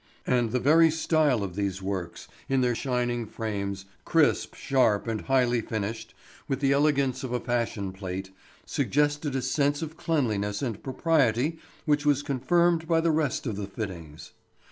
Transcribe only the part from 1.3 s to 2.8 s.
of these works, in their